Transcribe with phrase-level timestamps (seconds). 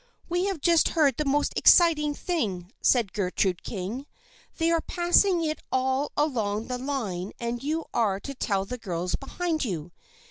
[0.31, 4.07] "We have just heard the most exciting thing," said Gertrude King."
[4.57, 9.13] They are passing it all along the line and you are to tell the girls
[9.13, 9.91] behind you.